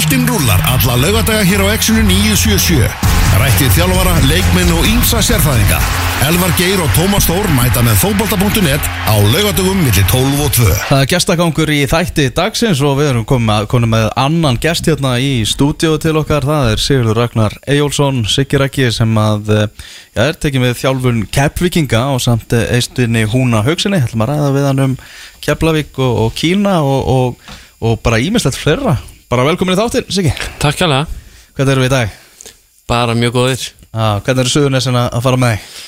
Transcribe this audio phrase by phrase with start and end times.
[0.00, 2.88] Boltinn rúlar alla laugadaga hér á Exxonu 977.
[3.36, 5.76] Rættið þjálfara, leikminn og ímsa sérfæðinga.
[6.24, 10.70] Elvar Geir og Tómas Þór mæta með fótbolta.net á laugadagum millir 12 og 2.
[10.86, 15.44] Það er gestagangur í þætti dagsins og við erum komið, með annan gest hérna í
[15.44, 19.68] stúdíu til okkar það er Sigurður Ragnar Eyjólfsson Sigiræki sem að eh,
[20.16, 24.50] já, er tekið með þjálfun Kefvikinga og samt eh, eistunni Húna Haugsinni ætlum að ræða
[24.56, 24.98] við hann um
[25.44, 28.96] Keflavík og, og Kína og, og, og bara ímislegt fleira
[29.30, 30.88] bara velkomin í þáttir Sigi Takk hjá
[31.54, 32.12] Hvernig erum við í dag?
[32.88, 33.64] Bara mjög góðir.
[33.92, 35.86] Ah, hvernig eru suðunessin að fara með þig?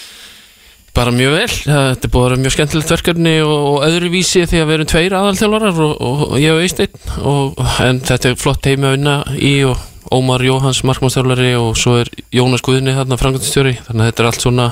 [0.92, 4.58] Bara mjög vel, þetta er búið að vera mjög skemmtilegt verkefni og, og öðruvísi því
[4.60, 8.36] að við erum tveir aðalþjálfarar og, og, og ég og Eisteinn og, en þetta er
[8.42, 13.16] flott heimi að vinna í og Ómar Jóhans markmannstjálfari og svo er Jónas Guðni þarna
[13.22, 14.68] frangandistjóri þannig að þetta er allt svona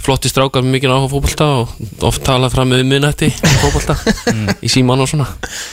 [0.00, 3.96] flotti strákar með mikið áhuga á fótbolta og oft talað fram með minnætti í fótbolta.
[4.64, 5.28] Í síman og svona.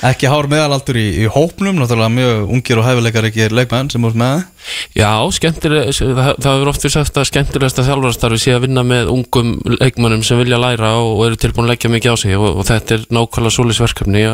[0.07, 4.19] Ekki hár meðalaldur í, í hópnum náttúrulega mjög ungir og hæfileikar ekki leikmenn sem voru
[4.19, 4.45] með
[4.97, 9.11] Já, skemmtileg, það, það hefur oft verið sagt að skemmtilegasta þjálfarastarfi sé að vinna með
[9.13, 12.49] ungum leikmönnum sem vilja læra og, og eru tilbúin að leggja mikið á sig og,
[12.59, 14.25] og þetta er nákvæmlega solisverkefni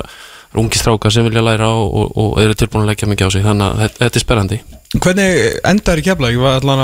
[0.59, 3.45] ungi strákar sem vilja læra og, og, og eru tilbúin að leggja mikið á sig.
[3.45, 4.59] Þannig að þetta, er sperrandi.
[4.93, 6.29] Hvernig endar í kefla?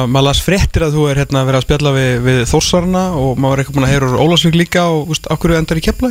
[0.10, 3.38] Maður las fréttir að þú er hérna að vera að spjalla við, við Þórsarna og
[3.38, 6.10] maður er eitthvað búin að heyra úr Ólasvík líka og af hverju endar í kefla?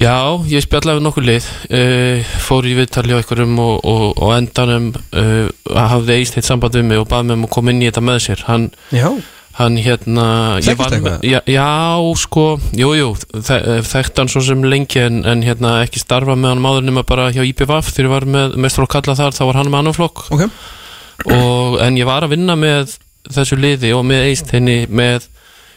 [0.00, 0.16] Já,
[0.48, 1.50] ég spjallaði við nokkur lið.
[1.66, 6.78] Uh, fór í viðtali á einhverjum og, og, og endanum uh, hafði eist eitt samband
[6.78, 8.46] við mig og baði mig um að koma inn í þetta með sér.
[8.48, 9.10] Hann, Já
[9.58, 10.26] hann hérna
[11.04, 11.66] með- já, já,
[12.22, 12.44] sko,
[12.78, 16.62] jú, jú þe- þekkt hann svo sem lengi en, en hérna ekki starfa með hann
[16.64, 19.58] máður nema bara hjá IPVAF þegar ég var með mestur og kalla þar þá var
[19.60, 20.22] hann með annan flokk.
[20.30, 20.46] Ok.
[21.34, 22.94] Og, en ég var að vinna með
[23.30, 25.26] þessu liði og með eist henni með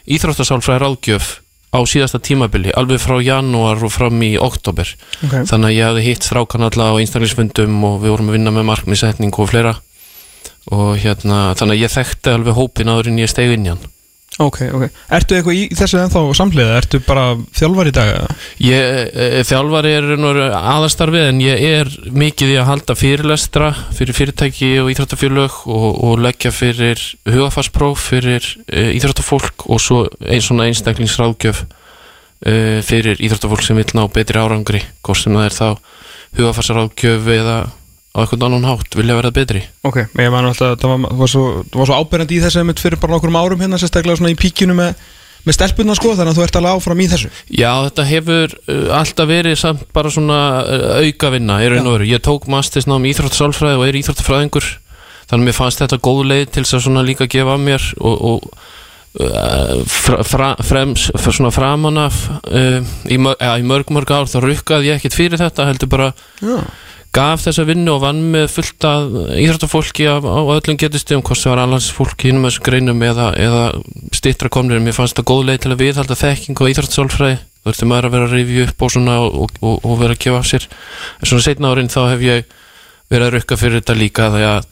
[0.08, 1.32] íþróttasálfræði ráðgjöf
[1.74, 4.86] á síðasta tímabili, alveg frá janúar og fram í oktober
[5.26, 5.32] Ok.
[5.50, 8.68] Þannig að ég hafði hitt strákan alla á einstaklingsfundum og við vorum að vinna með
[8.70, 9.74] markmiðsetning og fleira
[10.72, 13.90] og hérna, þannig að ég þekkti alveg hópin áður en ég steg inn í hann
[14.42, 16.78] Ok, ok Ertu eitthvað í þessu ennþá samhliða?
[16.80, 18.32] Ertu bara þjálfar í dag?
[18.66, 20.08] Ég, e, þjálfari er
[20.58, 26.24] aðastarfið en ég er mikið í að halda fyrirlestra fyrir fyrirtæki og íþróttafélög og, og
[26.24, 31.62] leggja fyrir hugafarspróf fyrir e, íþróttafólk og svo einn svona einstaklingsráðgjöf
[32.42, 35.68] e, fyrir íþróttafólk sem vil ná betri árangri hvort sem það er þá
[36.40, 37.58] hugafarsráðgjöf eða
[38.14, 39.60] á eitthvað annan hátt vilja verða betri.
[39.82, 41.44] Ok, ég man alltaf það var, var svo,
[41.74, 45.00] svo áberandi í þessu einmitt fyrir bara nokkur árum hérna sérstaklega svona í píkinu með,
[45.42, 47.30] með stelpunna sko þannig að þú ert alveg áfram í þessu.
[47.50, 52.08] Já, þetta hefur uh, alltaf verið samt bara svona uh, aukavinna í raun og veru.
[52.12, 54.70] Ég tók mastersnám í íþróttasálfræði og er íþróttafræðingur
[55.24, 57.90] þannig að mér fannst þetta góð leið til þess að svona líka gefa af mér
[57.98, 58.48] og, og
[59.24, 62.78] uh, fra, fra, frems, svona framan af uh,
[63.10, 66.12] í, mörg, ja, í mörg mörg ár þá rukkaði ég ekkert fyrir þetta heldur bara
[66.38, 66.60] Já
[67.14, 71.62] gaf þessa vinnu og vann með fullt af íþróttafólki á, öllum getustum hvort sem var
[71.62, 73.64] alhansfólki innum þessum greinum eða, eða
[74.14, 74.82] stittra komnir.
[74.82, 77.40] Mér fannst þetta góð leið til að viðhalda þekking og íþróttasálfræði.
[77.64, 80.22] Þú veist maður að vera að rifja upp og, svona, og, og, og vera að
[80.26, 80.66] gefa af sér.
[81.20, 82.56] En svona setna árin þá hef ég
[83.12, 84.66] verið að rukka fyrir þetta líka að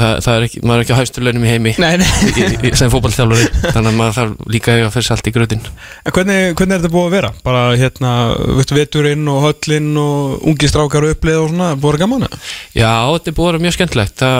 [0.00, 2.46] það, það er ekki, maður er ekki á hægstu launum í heimi Nei, nei í,
[2.70, 6.40] í, sem fótballþjálfari þannig að maður þarf líka að fyrir allt í gröðin En hvernig,
[6.58, 7.32] hvernig er þetta búið að vera?
[7.46, 8.12] Bara hérna,
[8.58, 12.26] veistu, veturinn og höllinn og ungi strákar og upplið og svona, búið að vera gaman?
[12.26, 12.42] eða?
[12.74, 14.38] Já, þetta er búið að vera mjög skemmtilegt það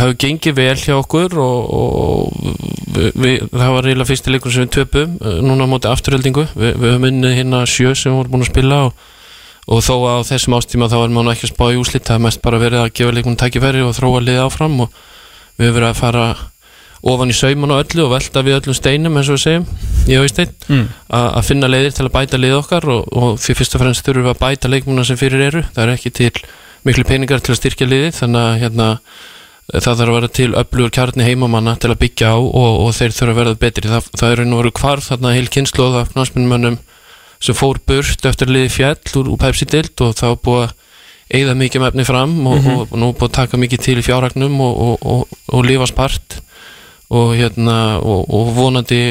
[0.00, 4.66] hefur gengið vel hjá okkur og, og við, við, það var eiginlega fyrsti leikur sem
[4.66, 8.20] við töpum eh, núna á móti afturhaldingu við, við höfum unnið hérna sjö sem við
[8.20, 9.08] vorum búin að spila og,
[9.70, 12.24] og þó á þessum ástíma þá var maður ekki að spá í úslit það er
[12.26, 14.96] mest bara verið að gefa leikunum tækifæri og þróa liðið áfram og
[15.60, 16.24] við höfum verið að fara
[17.10, 19.68] ofan í sauman og öllu og velta við öllum steinum eins og við segjum,
[20.10, 20.88] ég veist einn Mm.
[21.10, 24.04] að að finna leiðir til að bæta lið okkar og, og fyrir fyrst og fremst
[24.06, 26.30] þurfum við að bæta leikmuna sem fyrir eru, það er ekki til
[26.86, 28.86] miklu peningar til að styrkja liðið þannig að hérna,
[29.72, 33.16] það þarf að vera til öflugur kjarni heimamanna til að byggja á og, og þeir
[33.16, 36.78] þurfa að verða betri það, það er nú verið hvarf þarna heil kynnslóð af knásminnmönnum
[37.40, 40.76] sem fór burt eftir liði fjall úr, úr Pepsi dild og það var búið að
[41.30, 44.60] eigða mikið mefni fram og, og, og nú búið að taka mikið til í fjárhagnum
[44.66, 46.40] og, og, og, og lifa spart
[47.10, 49.02] og hérna og, og vonandi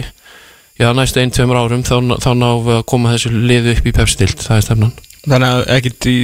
[0.80, 2.32] já næstu einn, tveimur árum þá, þá
[2.64, 4.94] við að koma þessu liðu upp í pepstilt, það er stefnan.
[5.26, 6.20] Þannig að ekkit í,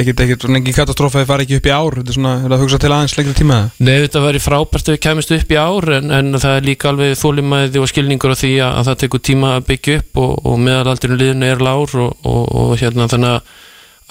[0.00, 2.56] ekkit, svona engin katastrófa að fara ekki upp í ár Þetta er svona, er það
[2.56, 3.70] að hugsa til aðeins lengri tíma eða?
[3.88, 6.90] Nei, þetta væri frábært ef við kemist upp í ár en, en það er líka
[6.92, 10.32] alveg þólimæði og skilningur á því að, að það tekur tíma að byggja upp og,
[10.52, 13.60] og meðalaldurinn liðinu er lár og, og, og hérna þannig að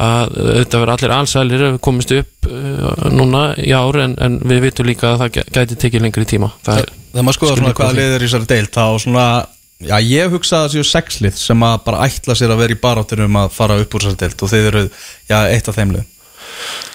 [0.01, 4.37] að þetta verður allir allsælir ef við komist upp uh, núna í ár en, en
[4.49, 7.57] við vitum líka að það gæ- gæti tekið lengri tíma það er, Þegar maður skoða
[7.59, 7.99] svona á hvaða því.
[7.99, 9.25] lið er í þessari deild þá svona,
[9.87, 12.81] já ég hugsa að það séu sexlið sem að bara ætla sér að vera í
[12.81, 14.83] baráttunum að fara upp úr þessari deild og þeir eru,
[15.29, 16.09] já, eitt af þeim lið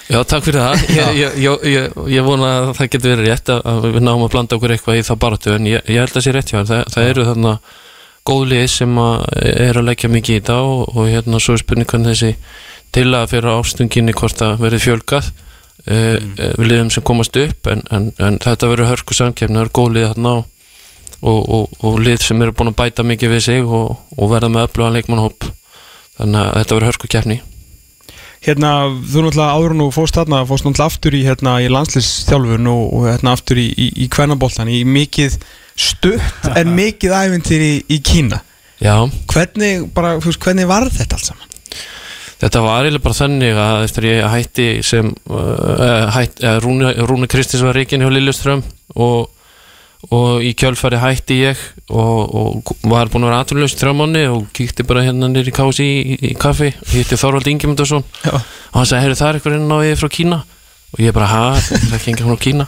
[0.07, 0.83] Já, takk fyrir það.
[0.95, 4.55] Ég, ég, ég, ég, vona að það getur verið rétt að, við náum að blanda
[4.55, 6.83] okkur eitthvað í það baratu en ég, ég held að það sé rétt hjá það,
[6.93, 7.51] það eru þarna
[8.27, 11.63] góð lið sem að er að leggja mikið í þetta og, og hérna svo er
[11.63, 12.31] spurning hvernig þessi
[12.95, 15.29] til að fyrir ástunginni hvort það verið fjölgað
[15.87, 16.33] mm.
[16.59, 19.93] við liðum sem komast upp en, en, en þetta verður hörku samkefni það eru góð
[19.95, 20.47] lið þarna og,
[21.21, 24.51] og, og, og lið sem eru búin að bæta mikið við sig og, og verða
[24.53, 25.47] með öflugan leikmannhóp
[26.17, 27.39] þannig að þetta verður hörku kefni
[28.47, 28.71] Hérna,
[29.01, 33.07] þú náttúrulega áður nú fóst þarna, fóst náttúrulega aftur í, hérna, í landslýsþjálfun og, og
[33.09, 35.39] hérna aftur í, í, í kvennaboltan, í mikið
[35.73, 38.43] stutt en mikið æfintir í, í Kína.
[38.77, 38.93] Já,
[39.33, 41.47] Hvernig, bara, veist, hvernig var þetta allt saman?
[42.37, 47.29] þetta var eiginlega bara þannig að eftir ég hætti sem uh, hætt, uh, Rúni, Rúni
[47.31, 48.61] Kristins var reikin hjá Liljuström
[48.93, 49.31] og,
[50.13, 51.61] og í kjölfari hætti ég
[51.91, 55.83] og, og var búin að vera aturlaus þrjá manni og kíkti bara hérna nýri kási
[55.87, 58.37] í, í kaffi, hitti Þorvald Ingemundarsson Já.
[58.37, 60.39] og hann sagði, heyrðu það er eitthvað inn á ég frá Kína?
[60.95, 62.67] Og ég bara, ha, það er ekki enga frá Kína?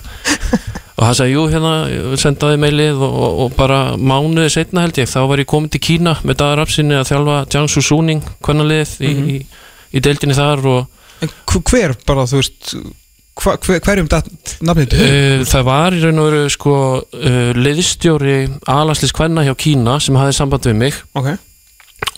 [0.99, 5.07] Og hann sagði, jú, hérna sendaði meilið og, og, og bara mánuði setna held ég,
[5.07, 9.13] þá var ég komin til Kína með dagar afsinni að þjálfa Jiangsu Suning hvernalið í,
[9.15, 9.37] í,
[9.95, 10.65] í deildinni þar
[11.69, 12.73] hver, bara, þú veist,
[13.39, 15.03] hva, hver, hverjum nafnið til?
[15.03, 18.37] uh, það var í raun og veru sko uh, liðstjóri
[18.69, 21.29] alanslis kvenna hjá Kína sem hafði samband við mig Ok,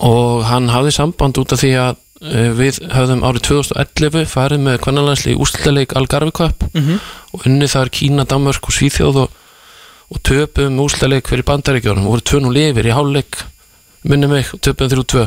[0.06, 1.92] og hann hafði samband út af því að
[2.22, 6.98] uh, við höfðum árið 2011 farið með kvennalansli í úrslutaleik Algarve Cup Mhm.
[7.32, 9.30] og unni þar Kína, Danmörk og Svíþjóð og,
[10.12, 13.38] og töpum úrslutaleik fyrir bandaríkjónum, voru tvö nú lifir í hálfleik
[14.04, 15.26] minni mig og töpum þrjú tvö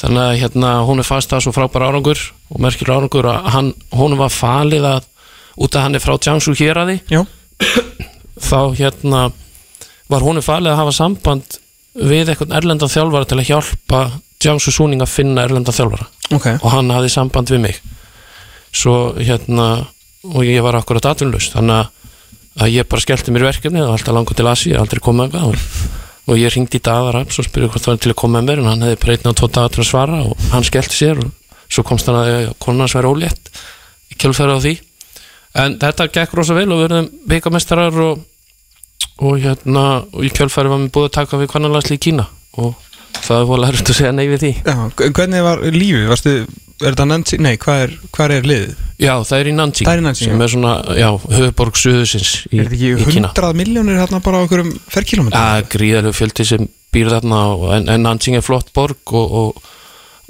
[0.00, 2.18] þannig að hérna hún er fast það svo frábær árangur
[2.50, 5.04] og merkilega árangur að hann, hún var falið að
[5.56, 7.22] út að hann er frá því já,
[8.50, 9.24] þá hérna
[10.10, 11.58] var hún falið að hafa samband
[11.94, 14.00] við eitthvað erlendan þjálfara til að hjálpa
[14.42, 16.06] Jiangsu Suning að finna erlendan þjálfara.
[16.34, 17.78] Ok, og hann hafði samband við mig.
[18.74, 19.86] Svo hérna
[20.24, 21.84] og ég var akkurat atvinnlaus þannig
[22.56, 25.92] að, ég bara skellti mér verkefni og alltaf langur til Asi, aldrei komið eitthvað og,
[26.32, 28.48] og ég ringdi í Daðar Raps og spurði hvort það var til að koma með
[28.48, 31.32] mér en hann hefði og tvo dagar til að svara og hann skellti sér og
[31.68, 33.52] svo komst hann að konan hans væri ólétt
[34.14, 34.74] í kjölfæri á því
[35.54, 38.24] en þetta gekk rosa vel og við verðum byggamestarar og,
[39.22, 42.26] og hérna og í kjölfæri var mér búið að taka við kvannalansli í Kína
[42.58, 42.74] og
[43.24, 44.74] það er volið að segja nei við því já,
[45.06, 46.34] en hvernig var lífið, varstu,
[46.82, 48.72] er þetta Nancy, nei, hvað er, hvað er liðið?
[49.04, 50.44] Já, það er í Nanjing, Það er í Nanjing, sem já.
[50.44, 51.08] er svona, já,
[51.38, 55.38] höfuborg suðusins í, er þetta ekki Kína 100 miljónir hérna bara á okkur um ferkilometri?
[55.38, 59.38] Það er gríðarlega fjöldi sem býr þarna og, en, en Nanjing er flott borg og,
[59.40, 59.72] og,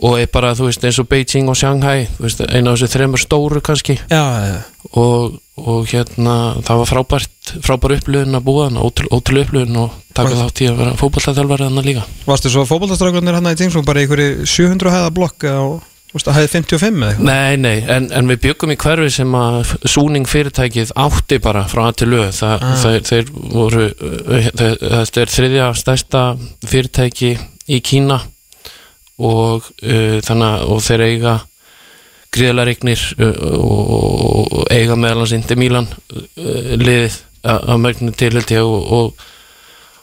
[0.02, 3.22] og er bara, þú veist, eins og Beijing og Shanghai, veist, eina af þessu þreymur
[3.22, 3.98] stóru kannski.
[4.10, 4.58] Já, já,
[4.98, 6.36] og, og hérna,
[6.66, 10.68] það var frábært frábær upplöfun að búa þarna, ótrú, ótrú upplöfun og taka þátt í
[10.70, 12.04] að vera fótballtæðalvari þarna líka.
[12.26, 15.80] Varstu svo fótboltastrákunir hérna í Jameson bara í einhverju 700 hæða blokk eða,
[16.14, 17.24] hæði 55 eða eitthvað?
[17.30, 21.88] Nei, nei, en, en við byggum í hverfi sem að súning fyrirtækið átti bara frá
[21.88, 22.76] að til lög Þa, Ah.
[22.82, 26.22] þeir, þeir voru uh, þeir, þetta er þriðja stærsta
[26.70, 27.34] fyrirtæki
[27.74, 28.20] í Kína
[29.18, 31.34] og uh, þannig að og þeir eiga
[32.34, 38.60] gríðlega reiknir uh, og, og eiga meðalans Indi Mílan uh, liðið að að mörgnu tilhildi
[38.64, 39.30] og, og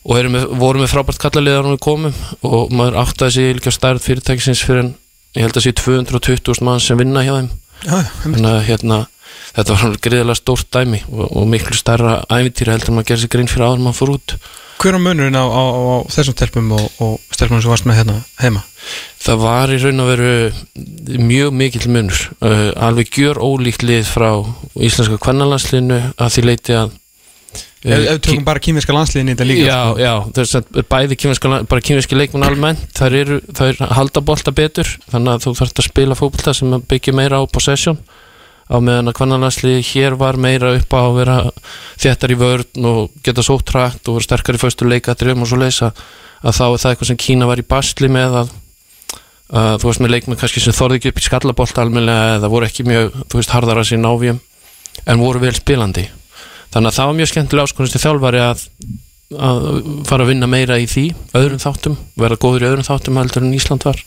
[0.02, 2.22] og með, vorum með frábært kallaliðar við komum.
[2.48, 4.94] Og maður áttaði sig líka stærð fyrirtækisins fyrir en
[5.38, 7.52] ég held að sé 220.000 mann sem vinna hjá þeim.
[7.82, 8.98] Já, þannig að hérna
[9.56, 13.52] þetta var greiðilega stórt dæmi og, og miklu stærra ævintýra heldur maður gerir sig grein
[13.52, 14.36] fyrir áður maður fór út
[14.82, 18.16] hver er munurinn á, á, á þessum stelpum og, og stelpunum sem varst með hérna
[18.42, 18.64] heima?
[19.22, 20.32] það var í raun og veru
[21.22, 24.32] mjög mikill munur uh, alveg gjör ólíkt lið frá
[24.82, 26.98] íslenska kvennalansliðinu að því leiti að
[27.82, 30.02] Ef, ef við tökum bara kýmiska landsliðin í þetta líka Já, sko.
[30.04, 34.92] já, þess að bæði kýminska, bara kýminski leikmenn almennt, þær eru, þær halda bolta betur,
[35.10, 37.98] þannig að þú þarft að spila fótbolta sem byggja meira á possession
[38.72, 41.38] á meðan að kvannalansli hér var meira upp á að vera
[42.00, 45.60] þéttar í vörn og geta sótt trækt og vera sterkar í föstu leikadrifum og svo
[45.60, 45.92] leysa
[46.42, 48.54] að þá er það eitthvað sem Kína var í basli með að,
[49.52, 52.70] að þú veist með leikmenn kannski sem þorði ekki upp í skallabolta almennilega eða voru
[52.70, 54.40] ekki mjög, þú veist, harðara sín ávjum
[55.06, 56.08] en voru vel spilandi.
[56.72, 58.64] Þannig að það var mjög skemmtilega áskonist til þjálfari að,
[59.36, 59.68] að
[60.08, 61.06] fara að vinna meira í því
[61.38, 64.00] öðrum þáttum, vera góður í öðrum þáttum heldur en Ísland var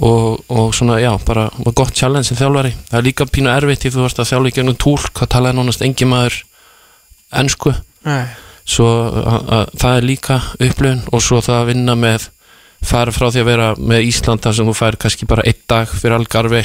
[0.00, 3.82] og, og svona, já, bara var gott challenge sem þjálfari, það er líka pínu erfitt
[3.84, 6.38] því þú varst að þjálfa í gennum túlk, það talaði nánast engi maður
[7.40, 7.72] ensku
[8.06, 8.24] Nei.
[8.64, 12.28] svo að, að, það er líka upplöfun og svo það að vinna með
[12.90, 15.90] fara frá því að vera með Ísland þar sem þú fær kannski bara einn dag
[15.92, 16.62] fyrir algarfi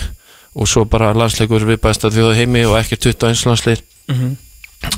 [0.55, 4.35] og svo bara landsleikur við bæst að þjóða heimi og ekki 21 landsleir Mhm.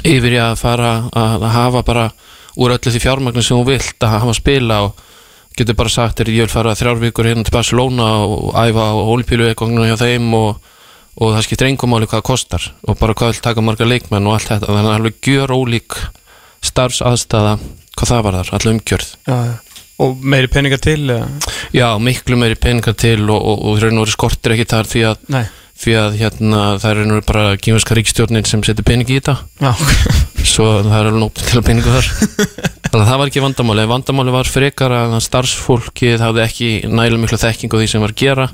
[0.04, 2.06] yfir í að fara að að hafa bara
[2.60, 4.98] úr öllu því fjármagnu sem þú vilt að hafa að spila og
[5.58, 8.96] getur bara sagt er ég vil fara þrjár vikur hérna til Barcelona og æfa á
[9.02, 10.72] olípílu eitthvað hjá þeim og,
[11.18, 14.30] og það skiptir engum máli hvað það kostar og bara hvað vil taka marga leikmenn
[14.30, 14.70] og allt þetta.
[14.70, 16.00] Þannig að það er alveg gjör ólík
[16.72, 17.56] starfsaðstæða
[17.98, 19.16] hvað það var þar, allir umgjörð.
[19.28, 19.56] Já, já.
[19.98, 21.10] Og meiri peningar til?
[21.74, 23.48] Já, miklu meiri peningar til og,
[23.82, 25.44] raun og veru skortir ekki þar því að, Nei.
[25.82, 29.40] því að hérna, það er og veru bara kýmverska ríkstjórnin sem setur pening í þetta.
[29.58, 29.74] Já,
[30.50, 32.10] svo það er alveg nótt til að peningu þar.
[32.88, 37.40] Þannig að það var ekki vandamáli vandamáli var frekar að starfsfólkið hafði ekki nægilega miklu
[37.42, 38.46] þekking á því sem var að gera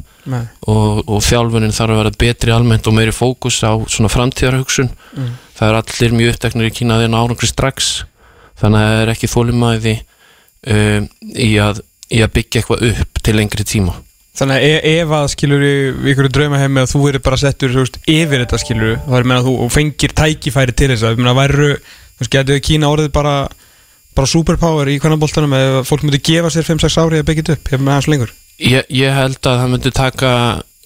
[0.73, 4.89] og, og þjálfunin þarf að vera betri almennt og meiri fókus á svona framtíðarhugsun.
[5.13, 5.35] Mm.
[5.59, 7.91] það er allir mjög uppteknir í Kína þeirna árangri strax.
[8.61, 13.37] Þannig að það er ekki þólimæði um, í, að, í að byggja eitthvað upp til
[13.37, 13.95] lengri tíma
[14.33, 15.73] Þannig að ef að skilur í
[16.09, 19.49] ykkur draumaheimi að þú verður bara settur veist, yfir þetta skilur þá er meina að
[19.49, 23.35] þú fengir tækifæri til þess að ég meina væru, þú veist, getur Kína orðið bara
[24.17, 27.57] bara superpower í hvernig boltanum eða fólk myndi gefa sér 5-6 ári að byggja þetta
[27.59, 28.33] upp, ég með aðeins lengur?
[28.61, 30.33] Ég, ég held að það myndi taka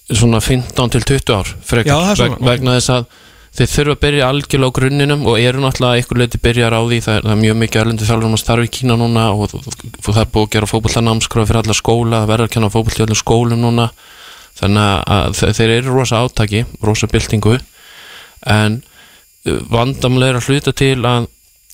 [0.08, 3.08] svona 15 til 20 ár frekar, Já, veg, vegna þess að
[3.56, 6.98] þeir þurfa að byrja algjörlega á grunninum og eru náttúrulega einhver leiti byrjar á því.
[7.06, 9.62] Það er, það er mjög mikið erlendu þjálfur að starfa í Kína núna og þú-
[9.64, 12.70] þú- þú- það er búið að gera fótbollanámskráð fyrir alla skóla, það verður að kenna
[13.08, 13.88] öllum skólum núna.
[14.58, 17.58] Þannig að þe- þeir eru rosa átaki, rosa byltingu.
[18.46, 18.82] En
[19.70, 21.26] vandamlega er að hluta til að,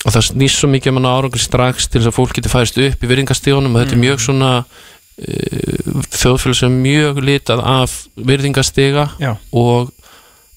[0.05, 2.77] að það snýst svo mikið um hann árangur strax til þess að fólk getur færist
[2.77, 9.07] upp í virðingastíðunum og þetta er mjög svona uh, þjóðfélag sem mjög litað af virðingastiga
[9.21, 9.91] Já, og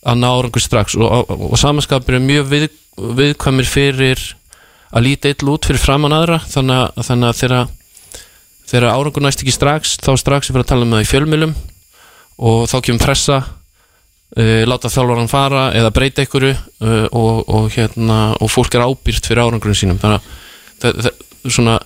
[0.09, 0.97] að ná árangur strax.
[0.99, 2.69] Og, og, og samanskapir er mjög við,
[3.19, 4.23] viðkvæmir fyrir
[4.88, 6.41] að líta eitt út fyrir framann aðra.
[6.49, 7.67] Þannig þannig að þeirra
[8.69, 11.55] þeirra árangur næst ekki strax þá strax er fyrir að tala um það í fjölmjölum
[12.49, 18.19] og þá kemur pressa uh, láta þjálfaran fara eða breyta einhverju uh, og, og, hérna,
[18.37, 20.00] og fólk er ábýrt fyrir árangurinn sínum.
[20.03, 20.29] Þannig að
[20.83, 21.79] það, það, svona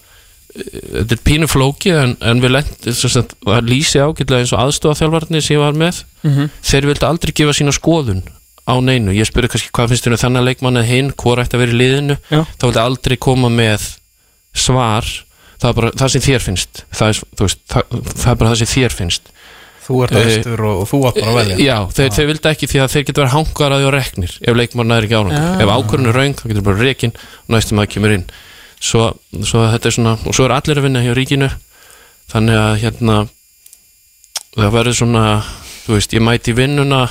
[0.53, 2.59] þetta er pínu flóki en, en við
[2.93, 6.03] sagt, það lýsi ágætlega eins og aðstofa þjálfarnir sem ég var með.
[6.23, 6.51] Mhm.
[6.63, 8.23] þeir vildi aldrei gefa sína skoðun
[8.63, 11.57] á neinu, ég spurði kannski hvað finnst þér um þennan leikmann eða hinn, hvor ætti
[11.59, 12.17] að vera í liðinu?
[12.31, 12.45] Já.
[12.61, 13.89] þá vildi aldrei koma með
[14.55, 15.09] svar.
[15.63, 16.83] Það er bara það sem þér finnst.
[16.93, 19.33] Það er, veist, það, það er bara það sem þér finnst.
[19.83, 21.57] Þú ert Eh, aðstur og, og þú átt bara að velja.
[21.59, 24.95] Já, þeir, þeir vildi ekki því að þeir getur verið hangaraði og reknir ef leikmann
[24.95, 28.15] er ekki árangur ef ákvörðun er raung, þá getur bara rekin og næstum að kemur
[28.15, 28.25] inn
[28.83, 29.13] svo,
[29.47, 31.51] svo þetta er svona, og svo er allir að vinna hjá ríkinu.
[32.33, 33.17] Þannig að hérna
[34.57, 35.27] það verður svona
[35.83, 37.03] þú veist, ég mæti vinnuna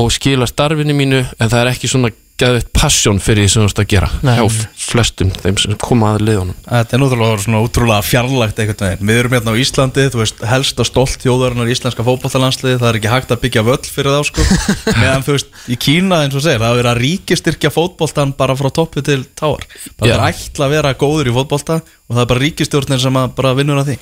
[0.00, 2.10] og skila starfinu mínu en það er ekki svona
[2.40, 4.32] geðveitt passion fyrir því sem þú veist að gera Nei.
[4.40, 9.08] hjá flestum þeim sem koma að liðunum Þetta er náttúrulega svona útrúlega fjarlægt einhvern veginn
[9.10, 12.88] Við erum hérna á Íslandi, þú veist, helst og stolt þjóðarinnar í íslenska fótballalandsliði Það
[12.90, 14.46] er ekki hægt að byggja völl fyrir þá sko
[15.00, 18.70] Meðan þú veist, í Kína eins og segir Það er að ríkistyrkja fótboltan bara frá
[18.82, 19.62] toppi til táar
[19.94, 20.16] Bara Já.
[20.18, 23.30] það er ætla að vera góður í fótbolta Og það er bara ríkistjórnir sem að
[23.38, 23.98] bara vinnur að því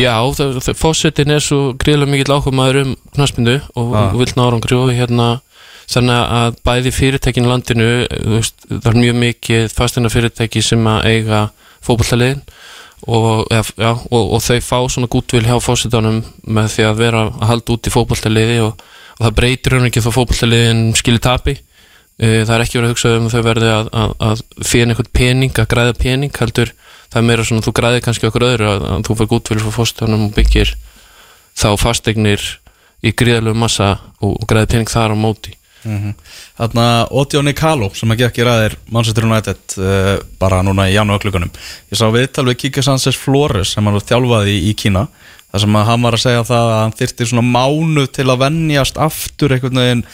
[0.00, 4.06] Já, það, það, fósettin er svo gríðlega mikill áhugaður um knaspindu og, Ah.
[4.14, 5.26] og vill ná árangri og hérna
[5.92, 7.88] þannig að bæði fyrirtækin landinu
[8.36, 11.42] veist, það er mjög mikið fastina fyrirtæki sem að eiga
[11.82, 12.42] fótballaliðin
[13.06, 17.46] og, já, og, og þau fá svona gútvil hjá fósettanum með því að vera að
[17.50, 18.84] halda út í fótballaliði og,
[19.18, 21.56] og það breytir hann ekki þó fótballaliðin skilji tapi.
[22.22, 25.12] Eh, það er ekki verið að hugsa um þau verði að, að, að fyrir einhvern
[25.18, 26.74] pening, að græða pening heldur,
[27.08, 29.76] það er meira svona þú græði kannski okkur öðru að, að þú fyrir gútfélag frá
[29.80, 30.74] fóstunum og byggir
[31.58, 32.44] þá fastegnir
[33.02, 38.22] í gríðalegu massa og, og græði pening þar á móti Þarna Otioni Kalo sem að
[38.24, 41.50] gekk í ræðir Manchester United uh, bara núna í jánu öklugunum
[41.90, 45.08] Ég sá viðtal við Kike Sanchez Flores sem hann var þjálfaði í, í Kína
[45.52, 48.44] þar sem að hann var að segja það að hann þyrfti svona mánu til að
[48.46, 50.04] venjast aftur einhvern veginn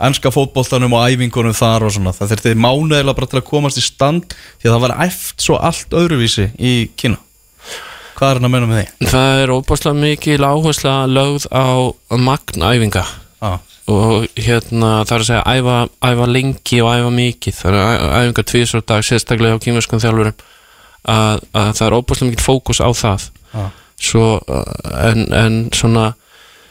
[0.00, 2.14] ennska fótboltanum og æfingunum þar og svona.
[2.16, 5.44] Það þyrfti mánu eða bara til að komast í stand því að það var eft
[5.44, 7.20] svo allt öðruvísi í Kína.
[8.16, 9.10] Hvað er hann að menna með því?
[9.12, 11.66] Það er óbáslega mikil áhersla lögð á
[12.16, 13.04] magnæfinga
[13.40, 13.56] Ah,
[13.90, 15.76] og hérna það er að segja æfa,
[16.10, 20.40] æfa lengi og æfa mikið það er æfingar tvísar dag sérstaklega á kýmverskum þjálfurum
[21.10, 23.70] að, að það er óbúslega mikið fókus á það ah.
[24.00, 24.64] svo uh,
[25.10, 26.12] en, en svona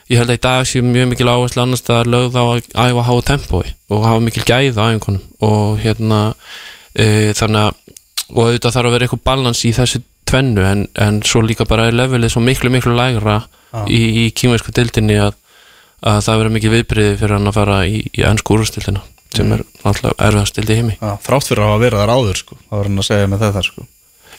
[0.09, 2.71] ég held að í dag sé mjög mikil áherslu annars það er lögð á að
[2.87, 6.21] æfa háa tempói og hafa mikil gæð á æfingunum og hérna
[6.93, 7.85] e, þannig að
[8.29, 11.87] og auðvitað þarf að vera eitthvað balans í þessu tvennu en, en svo líka bara
[11.89, 13.85] er levelið svo miklu miklu lægra Ah.
[13.85, 15.35] í, í kýmversku dildinni að,
[16.03, 19.01] að það verður mikið viðbriði fyrir hann að fara í, í ennsku úrstildina
[19.35, 20.95] sem er alltaf erfiðast dildi heimi.
[21.05, 23.43] Ah, Þrátt fyrir að hafa verið þar áður sko Það var hann að segja með
[23.45, 23.83] þetta sko.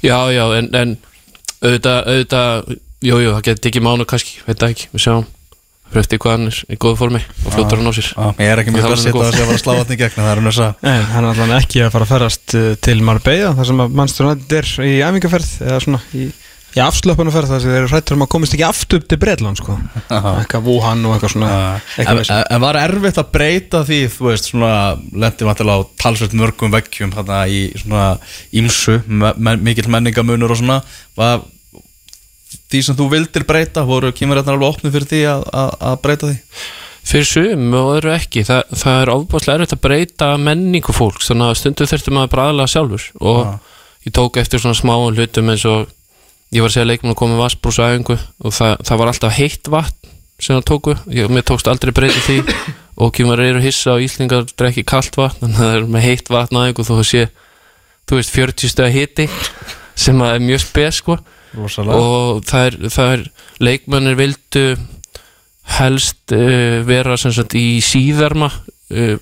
[0.02, 0.94] Já, já, en, en
[1.60, 2.72] auðvitað, auðvitað,
[3.06, 5.28] jú, jú, það getur ekki mánu kannski, veit það ekki, við sjáum.
[5.90, 8.08] Fyrir eftir hvað hann er í góðu formi og fljótar hann á sér.
[8.22, 9.96] ah, Ég er ekki mjög alveg að það sé að fara að slá hann í
[9.98, 12.54] gegn Það er hann að sagða Nei, hann er allan ekki að fara að ferast
[12.54, 16.28] uh, til Marbella þar sem að mannstur United er í æfingarferð eða svona í
[16.70, 19.18] Já, afslöpun að ferða það sem þeir eru hrættur um að komist ekki aftur til
[19.18, 19.74] Breitland sko.
[20.06, 22.34] Eitthvað Wuhan og eitthvað svona En, eitthvað veist.
[22.54, 24.74] en var erfitt að breyta því þú veist, svona,
[25.24, 28.04] lendi vantilega á talsveit mörgum veggjum þarna í svona
[28.62, 30.78] ímsu, me, me, mikill menningamunur og svona.
[31.18, 31.42] Var
[32.70, 36.30] því sem þú vildir breyta, voru kýmurrætnar alveg opnið fyrir því að, að, að breyta
[36.30, 36.38] því?
[37.10, 38.42] Fyrir sum og öðru ekki.
[38.46, 42.50] Þa, það er ofbúrslega erfitt að breyta menningu fólks þannig að stundu þurfti maður bara
[42.52, 43.06] aðlega sjálfur.
[43.26, 43.54] Og Já.
[44.06, 45.88] ég tók eftir svona smá hlutum eins og
[46.50, 49.70] ég var að segja leikmenn að koma með vassbrúsæðingu og það, það var alltaf heitt
[49.70, 52.38] vatn sem það tóku, ég, mér tókst aldrei breyta því
[53.04, 56.60] og kemur eru hissa og Íslingar drekki kalt vatn, en það er með heitt vatn
[56.60, 57.26] aðeins og þú sé,
[58.08, 59.28] þú veist 40 stöða hiti
[60.00, 61.18] sem að er mjög spes sko.
[61.56, 61.98] Rosalega.
[62.00, 63.24] Og það er, það er
[63.60, 64.64] leikmennir vildu
[65.76, 69.16] helst uh, vera sem sagt í síðarma uh,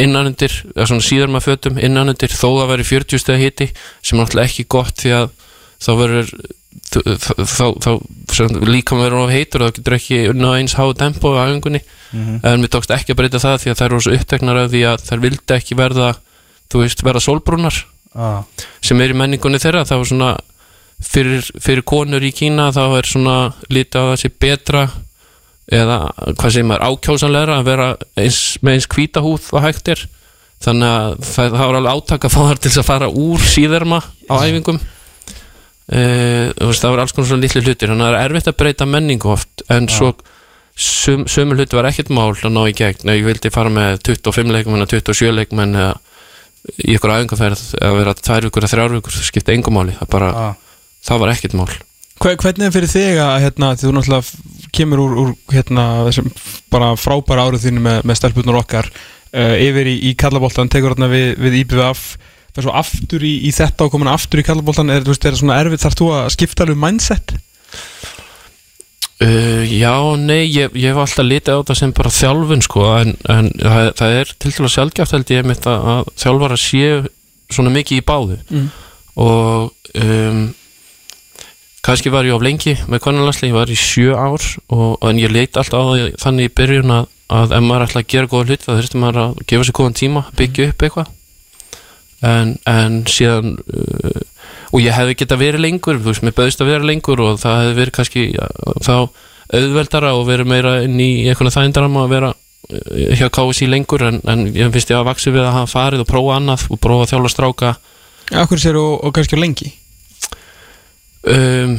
[0.00, 4.50] innanundir eða svona síðarma fötum innanundir þó það veri 40 steg hiti sem er náttúrulega
[4.50, 5.30] ekki gott því að
[5.80, 6.32] þá verður
[6.90, 7.90] þá, þá,
[8.30, 11.82] þá, líka verður of heitur og það getur ekki unna eins háu tempo á æfingunni.
[12.46, 14.82] En mér tókst ekki að breyta það því að það eru svo uppteknar af því
[14.90, 16.12] að þær vildi ekki verða
[16.70, 17.82] þú veist, verða sólbrúnar.
[18.10, 18.42] Ah.
[18.82, 20.30] sem er í menningunni þeirra þá er svona
[20.98, 23.34] fyrir, fyrir konur í Kína þá er svona
[23.70, 24.80] lítið á þessi betra
[25.70, 25.98] eða
[26.34, 27.86] hvað sem er ákjósanlegra að vera
[28.18, 30.02] eins, með eins hvíta húð og hægt er.
[30.60, 34.00] Þannig að það, það var alveg átak að fá þar til að fara úr síðerma
[34.26, 34.80] á æfingum
[35.90, 38.86] veist, það var alls konar svona litli hlutir þannig að það er erfitt að breyta
[38.86, 40.12] menningu oft en svo
[40.80, 44.54] sum, sömu hluti var ekkert mál að ná í gegn, ég vildi fara með 25
[44.54, 45.96] leikmenn eða 27 leikmenn eða
[46.86, 49.94] í ykkur æfingarferð að vera tvær vikur eða þrjár vikur, það skipti engum máli.
[49.98, 50.54] Það, bara, Ah.
[51.08, 51.70] það var ekkert mál.
[52.20, 56.28] Hve- Hvernig er fyrir þig að hérna, þú náttúrulega kemur úr, úr hérna, þessum
[56.70, 58.90] bara frábæra árið þínu með, með stelpunar okkar
[59.32, 62.04] uh, yfir í, í kallaboltan, tekur hérna við, við IBVF
[62.66, 65.84] svo aftur í, í þetta og komin aftur í kallaboltan, er, er það svona erfitt
[65.84, 67.34] þarf þú að skipta alveg mindset?
[69.20, 73.10] Uh, já, nei, ég, ég hef alltaf litið á þetta sem bara þjálfun sko, en,
[73.28, 77.02] en það, það er til dæla sjálfgjátt held ég mitt að, að þjálfara séu
[77.52, 78.70] svona mikið í báðu Mm.
[79.20, 80.40] og um,
[81.84, 84.40] kannski var ég of lengi með konunlagsli, ég var í sjö ár
[84.72, 88.02] og, en ég leit alltaf á því þannig í byrjun að, að ef maður ætla
[88.06, 91.12] að gera góða hlut þá þurfti maður að gefa sér góðan tíma byggja upp eitthvað
[92.26, 94.20] en, en síðan uh,
[94.70, 97.58] og ég hefði geta verið lengur þú veist, mér bauðist að vera lengur og það
[97.64, 98.46] hefði verið kannski ja,
[98.84, 98.94] þá
[99.50, 104.20] auðveldara og verið meira inn í einhvern þægindarama að vera uh, hjá KSI lengur en,
[104.30, 107.06] en ég finnst ég að vaksi við að hafa farið og prófa annað og prófa
[107.08, 107.74] að þjálfa stráka
[108.30, 109.72] Akkur sér og, og kannski á lengi?
[111.26, 111.74] um,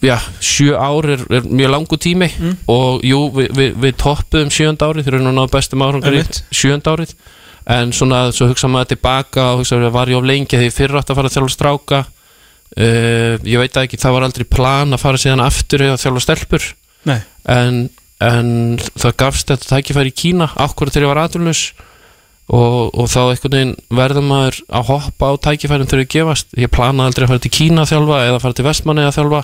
[0.00, 2.54] já, sjö ár er, er mjög langu tími Mm.
[2.70, 6.38] og jú, við, við, við toppuðum sjönda árið þegar við náðum bestum árangur í Einmitt.
[6.54, 7.12] sjönda árið
[7.72, 10.76] en svona, svo hugsa maður tilbaka og hugsa maður var ég of lengi þegar ég
[10.76, 12.02] fyrir átt að fara að þjálfa stráka?
[12.72, 16.68] Uh, ég veit ekki, það var aldrei plan að fara síðan aftur eða þjálfa stelpur.
[17.52, 17.80] En,
[18.22, 18.52] en
[18.96, 21.64] það gafst þetta tækifæri í Kína akkur þegar ég var aðurlaus
[22.52, 26.48] og, og þá einhvern veginn verður maður að hoppa á tækifærin þegar ég gefast.
[26.56, 29.42] Ég planaði aldrei að fara til Kína að þjálfa eða fara til Vestmanni að þjálfa.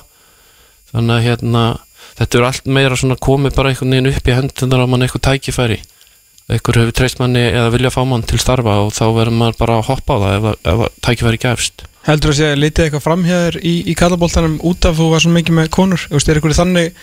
[0.88, 1.66] Þannig að hérna
[2.18, 5.26] þetta er allt meira svona komið bara einhvern veginn upp í hendunar á mann eitthvað
[5.28, 5.80] tækifæri
[6.48, 9.78] einhver hefur treyst manni eða vilja fá mann til starfa og þá verður maður bara
[9.78, 12.84] að hoppa á það ef, ef að tækifæri gefst Heldur þú að sé að litið
[12.86, 16.04] eitthvað framhjæður í, í kallaboltanum út af þú var svo mikið með konur?
[16.06, 17.02] Þú veist, er ykkur þannig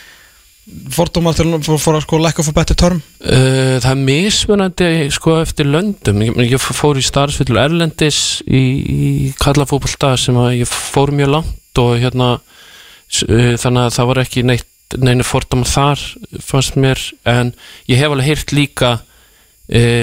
[0.96, 3.02] fordóma til að fóra að sko lack of a better term?
[3.22, 9.10] Uh, það er mismunandi sko eftir löndum ég, fór í starfsfylgur Erlendis í, í
[9.42, 14.46] kallafókbalta sem að ég fór mjög langt og hérna uh, þannig að það var ekki
[14.50, 16.02] neitt neinu fordóma þar
[16.42, 17.54] fannst mér en
[17.92, 18.96] ég hef alveg heyrt líka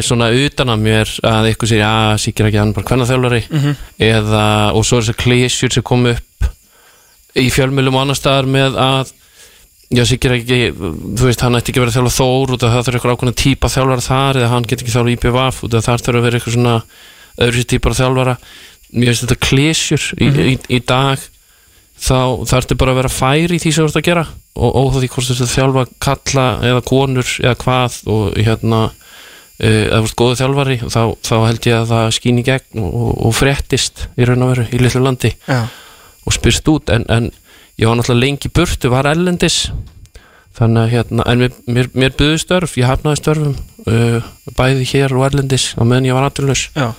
[0.03, 3.77] svona utan að mér að eitthvað sér, já, sikir ekki hann bara hvernig þjálfari Mhm.
[4.01, 4.45] eða,
[4.75, 6.49] og svo er þessar klísjur sem kom upp
[7.39, 9.13] í fjölmjölum og annar staðar með að
[9.93, 12.71] Já, sikir ekki, þú veist, hann ætti ekki að vera að þjálfa Þór út af
[12.73, 15.85] það þarf eitthvað ákveðna típa þjálfara þar eða hann getur ekki þjálfa IPVaf út af
[15.85, 16.77] þar þarf að vera eitthvað svona
[17.45, 18.35] öðru sér típar þjálfara.
[18.97, 21.19] Mér finnst þetta klesjur í, í, í dag
[22.01, 24.25] þá þarftu bara að vera fær í því sem þú ert að gera
[24.57, 24.81] og
[27.53, 27.61] að
[28.09, 28.81] og hérna
[29.63, 32.83] eða þú ert góðu þjálfari og þá, þá held ég að það skýn í gegn
[32.83, 35.61] og, og, fréttist í raun og veru í litlu landi Já.
[36.27, 36.91] og spyrst út.
[36.95, 37.31] En, en
[37.79, 39.65] ég var náttúrulega lengi burtu, var ellendis
[40.59, 43.55] þannig að hérna en mér, mér, mér byggði störf, ég hafnaði störfum
[43.89, 44.27] uh,
[44.59, 46.91] bæði hér og ellendis á meðan ég var aturlaus Já.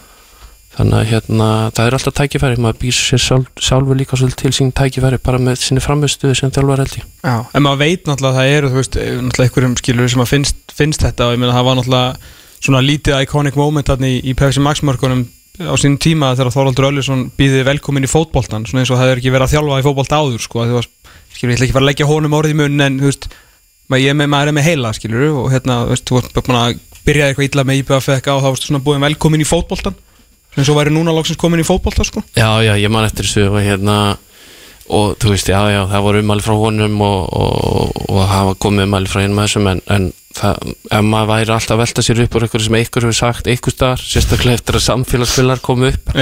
[0.74, 1.48] Þannig að hérna,
[1.78, 5.38] það er alltaf tækifæri maður býr sér sjálf, sjálfur líka svolítið til sín tækifæri bara
[5.38, 7.04] með sinni frammeðstuðu sem þjálfar held ég.
[7.22, 10.24] Já, en maður veit náttúrulega að það eru, þú veist, eh, náttúrulega einhverjum skilur sem
[10.24, 12.32] að finnst, finnst þetta og ég meina það var náttúrulega
[12.64, 15.26] svona lítið iconic moment í, í Pepsi Max mörkunum
[15.62, 19.22] á sín tíma þegar Þorvaldur Öllisson býði velkomin í fótboltan svona eins og það er
[19.22, 20.88] ekki verið að þjálfa í fótbolta áður sko, því að
[21.36, 23.28] skilur, ég ætla ekki að fara að leggja honum orðið í munn en þú veist,
[23.92, 26.60] maður, er með, maður er með heila skilur og hérna, þú veist, þú varst búin
[26.62, 30.00] að byrjaði eitthvað illa með IBF og þá varstu svona búin velkomin í fótboltan
[30.58, 32.22] eins og væri núna loksins komin í fótbolta sko.
[32.38, 34.16] Já, já, ég man eftir þessu og hérna
[34.90, 38.90] og þú veist, já, já, það voru umæli frá honum og, og, og hafa komið
[38.90, 42.22] umæli frá hinn með þessum en, en það, ef maður væri alltaf að velta sér
[42.26, 46.14] upp úr eitthvað sem einhver hefur sagt einhver staðar, sérstaklega eftir að samfélagsfélagar komu upp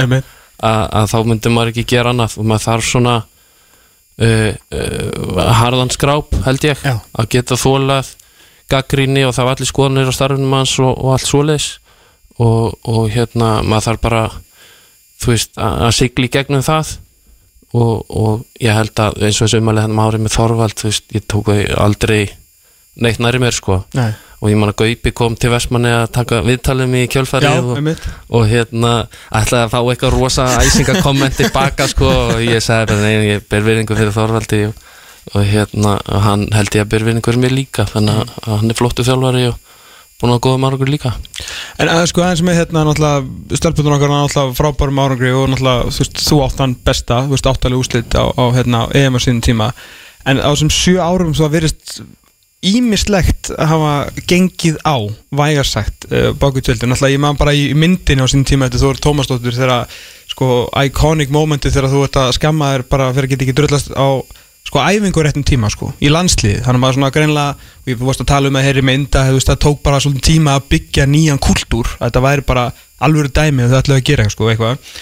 [0.62, 2.38] að, að þá myndi maður ekki gera annað.
[2.38, 3.14] Og maður þarf svona
[4.22, 6.96] uh, uh, harðan skráp held ég, Já.
[7.18, 8.14] að geta þólað
[8.72, 11.70] gaggríni og það var allir skoðanir á starfinum hans og, og allt svoleiðis.
[12.40, 14.22] Og, og hérna maður þarf bara
[15.20, 16.96] þú veist, að, í gegnum það
[17.72, 21.06] og, og ég held að eins og þessu umæli hann árið með Þorvald þú veist,
[21.16, 21.48] ég tók
[21.80, 22.20] aldrei
[23.00, 24.10] neitt næri mér sko Nei.
[24.42, 27.58] og ég man að Gaupi kom til Vestmanni að taka viðtalið mig í Já, kjölfarið
[27.70, 28.06] og, einmitt.
[28.28, 28.92] og hérna
[29.32, 33.46] ætlaði að fá eitthvað rosa æsinga komment tilbaka sko og ég sagði bara nei, ég
[33.48, 34.74] ber virðingu fyrir Þorvaldi og,
[35.32, 38.74] og hérna og hann held ég að ber virðingu fyrir mér líka þannig að hann
[38.74, 39.71] er flottu þjálfari og
[40.22, 41.12] búin að góða margur líka.
[41.82, 46.08] En að, sko aðeins með hérna náttúrulega stelpunum okkar náttúrulega frábærum árangri og náttúrulega þú
[46.22, 49.70] þú átt hann besta þú veist áttalega úslit á, á hérna EM á sínum tíma.
[50.24, 52.00] En á þessum sjö árum svo að verist
[52.62, 53.94] ímislegt að hafa
[54.30, 54.96] gengið á
[55.34, 58.92] vægarsagt uh, baku tjöldin náttúrulega ég maður bara í myndinni á sínum tíma þetta þú
[58.92, 59.96] er Tómasdóttur þegar
[60.30, 60.48] sko
[60.86, 64.08] iconic momenti þegar þú ert að skamma þér bara fyrir að geta ekki drullast á
[64.62, 68.30] sko æfingu réttum tíma sko í landslið þannig að maður svona greinlega ég varst að
[68.30, 71.90] tala um að heyri mynda veist það tók bara svolítið tíma að byggja nýjan kultúr
[71.98, 72.66] að þetta væri bara
[73.02, 74.92] alvöru dæmi og þau ætlaðu að gera sko eitthvað.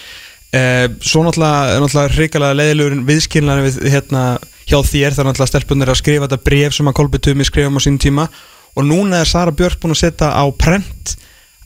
[0.51, 4.23] Eh, svo náttúrulega náttúrulega hrikalega leiðilegur viðskilnaði við hérna
[4.67, 8.01] hjá þér er náttúrulega stelpunir að skrifa þetta bref sem að Tumi skrifum á sínum
[8.03, 8.29] tíma.
[8.79, 11.17] Og núna er Sara Björk búin að setja á prent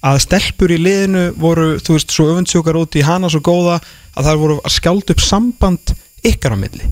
[0.05, 3.79] að stelpur í liðinu voru þú veist svo öfundsjókar út í hana svo góða
[4.17, 6.91] að það voru að skjálta upp samband ykkar á milli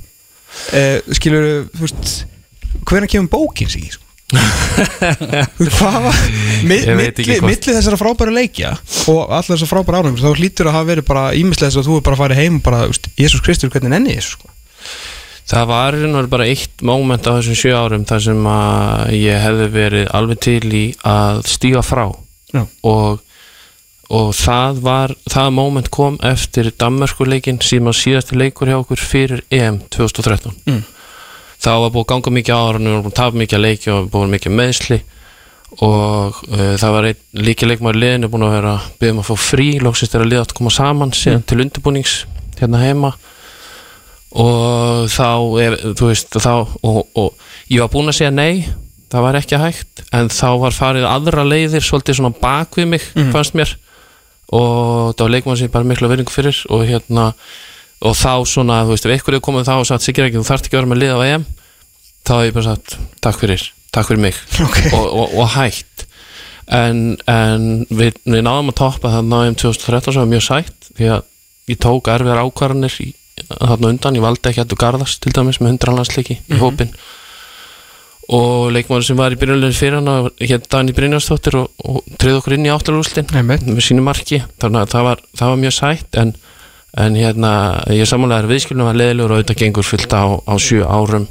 [0.73, 2.15] uh, skilur þú veist
[2.89, 4.07] hvernig kemur bókin sig í sko?
[4.33, 6.21] Hvað var
[6.63, 8.71] Ég milli, milli þessara frábæra leikja
[9.13, 11.99] og allar þessar frábæra ánum þá hlýtur að hafa verið bara ímislega þess að þú
[11.99, 12.87] er bara að fara heim og bara,
[13.21, 14.53] Jésús Kristur, hvernig nenni þessu sko?
[15.53, 15.99] Það var
[16.33, 20.63] bara eitt moment á þessum sjö árum þar sem að ég hefði verið alveg til
[20.79, 22.07] í að stíga frá
[22.55, 22.65] Já.
[22.89, 23.21] og,
[24.11, 29.45] og það var það moment kom eftir Danmörkuleikin sem að síðasti leikur hjá okkur fyrir
[29.51, 30.83] EM 2013 Mm.
[31.63, 34.09] þá var búið ganga mikið ára og við búin að tapa mikið að leiki og
[34.11, 35.01] búin mikið meðsli
[35.81, 39.37] og uh, það var einn líki leikmaður í liðinu búin að vera byggðum að fá
[39.41, 42.17] frí, lóksist er að liða að koma saman síðan til undirbúnings
[42.59, 43.15] hérna heima.
[44.33, 45.29] Og þá
[45.97, 46.53] þú veist þá,
[46.85, 47.35] og, og
[47.73, 48.65] ég var búinn að segja nei
[49.13, 53.05] það var ekki hægt en þá var farið aðra leiðir svolítið svona bak við mig
[53.35, 53.75] fannst mér
[54.53, 57.33] og það var leikmann sem ég bara miklu verðingu fyrir og hérna
[58.03, 60.69] og þá svona, þú veist, ef einhverju komið þá og sagt, Sigur ekki, þú þarft
[60.69, 61.47] ekki að vera með lið á EM
[62.27, 64.39] þá hef ég bara sagt, takk fyrir takk fyrir mig.
[64.67, 64.93] Okay.
[64.97, 66.07] og, og, og hægt
[66.73, 70.93] en, en við, við náðum að toppa þarna á EM 2013 sem var mjög sætt
[70.99, 71.27] því að
[71.73, 72.97] ég tók erfiðar ákvarðanir
[73.49, 76.93] þarna undan, ég valdi ekki að þú garðast til dæmis með 100 landsleiki í hópin
[78.33, 82.55] og leikmann sem var í byrjunlegin fyrir hann hérna Dani Brynjarsdóttir og, og treyði okkur
[82.57, 83.67] inn í áttalúslin Einmitt.
[83.69, 86.33] með sínu marki þannig að það var, það var mjög sætt en,
[87.05, 87.53] en hérna
[87.93, 91.29] ég samanlega er viðskilnum að leðilegur og auðvitað gengur fyllt á, á sjö árum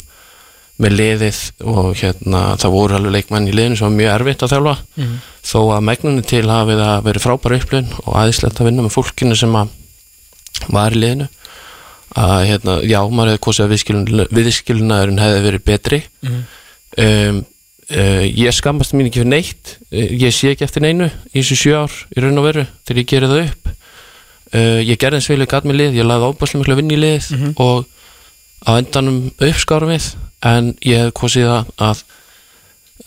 [0.82, 4.54] með liðið og hérna það voru alveg leikmenn í liðinu sem var mjög erfitt að
[4.56, 5.18] þjálfa Mhm.
[5.52, 9.38] þó að megnunni til hafi það verið frábæra upplifun og aðeinslegt að vinna með fólkinu
[9.38, 9.70] sem að
[10.74, 11.28] var í liðinu
[12.22, 16.42] að hérna, já, maður hefði kosið að viðskilun, viðskilunaðurinn hefði verið betri Mhm.
[16.97, 17.41] Um,
[17.91, 19.75] uh, ég skammast mín ekki fyrir neitt.
[19.91, 23.01] Uh, ég sé ekki eftir neinu í þessu sjö ár í raun og veru þegar
[23.04, 23.73] ég gerði það upp.
[24.51, 26.97] Uh, ég gerði eins vel ég gat með lið ég laði ábærslega miklu að vinna
[26.97, 27.30] í lið
[27.63, 27.86] og
[28.67, 30.10] á endanum uppskárum við.
[30.43, 32.04] En ég hef kosið að, að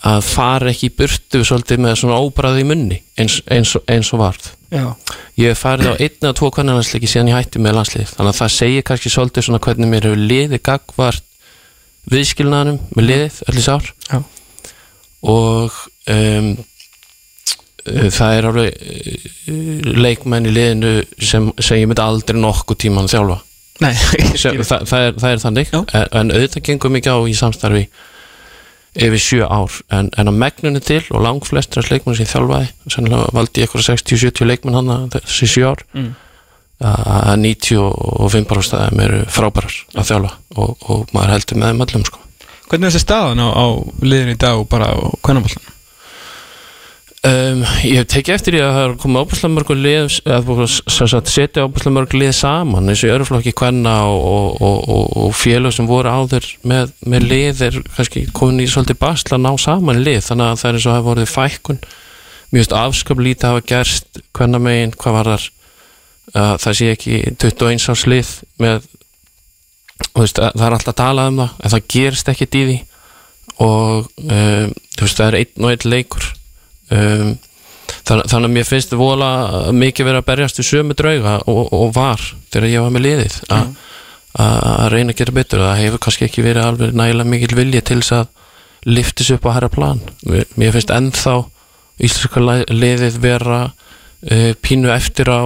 [0.05, 4.09] að fara ekki í burtu svolítið með svona óbræði í munni eins, eins, og- eins
[4.13, 4.91] og varð Já,
[5.39, 8.39] ég hef farið á einn eða tvo kvennarlandsleiki síðan ég hætti með landslið þannig að
[8.41, 11.23] það segir kannski svolítið svona hvernig mér hefur liðið gagvart
[12.11, 13.91] viðskilnaðanum með liðið öll í sár.
[14.09, 14.19] Já,
[15.25, 15.77] og
[16.13, 16.49] um,
[17.85, 23.39] það er alveg uh, leikmenn í liðinu sem, sem ég myndi aldrei nokkuð tíman þjálfa.
[23.83, 23.93] Nei
[24.41, 25.71] sem, það, það, er, það er þannig.
[25.71, 25.79] Já.
[26.05, 27.87] en, auðvitað gengur mikið á í samstarfi
[28.95, 29.73] yfir sjö ár.
[29.91, 33.67] En, en að megnunni til og langflestur af leikmenn sem ég þjálfaði sennilega valdi ég
[33.67, 35.83] eitthvað 60-70 leikmenn hann þessi sjö ár.
[35.97, 36.13] Mm.
[36.83, 42.09] Að 95% af þeim eru frábærar að þjálfa og, og maður heldur með þeim öllum
[42.09, 42.25] sko.
[42.65, 43.65] Hvernig er þessi staðan á, á
[44.03, 45.71] liðinu í dag og bara á kvennabóllan?
[47.25, 50.59] Um, ég hef tekið eftir því að það er komið ábúrslega mörgur lið eða búið
[50.61, 55.15] að setja ábúrslega mörg lið saman eins og í örflokki kvenna og, og, og, og,
[55.23, 59.45] og félög sem voru áður með, með lið er kannski komin í svolítið basla að
[59.47, 61.81] ná saman lið þannig að það er eins og það voruð fækkun
[62.53, 65.49] mjög afsköp lítið hafa gerst kvenna megin, hvað var þar
[66.33, 68.29] að það sé ekki 21 árs lið
[68.63, 68.85] með
[70.15, 72.77] veist, að- það er alltaf að tala um það en það gerist ekkert í því.
[73.63, 76.25] Og um, veist, það er einn og einn leikur.
[76.91, 77.29] Um,
[78.05, 79.29] þannig, þannig að mér finnst það vola
[79.73, 82.21] mikið verið að berjast í sömu drauga og, og var
[82.53, 83.61] þegar ég var með liðið a-
[84.35, 84.49] a-
[84.85, 85.63] að reyna að gera betur.
[85.63, 88.27] Það hefur kannski ekki verið alveg nægilega mikil vilja til þess að
[88.85, 90.01] liftis upp á herra plan.
[90.25, 91.37] Mér finnst ennþá
[92.05, 92.43] íslenska
[92.75, 95.41] liðið vera uh, pínu eftir á